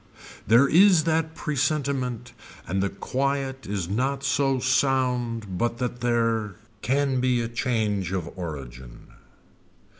[0.47, 2.33] There is that presentment
[2.67, 8.27] and the quiet is not so sound but that there can be a change of
[8.35, 9.09] origin.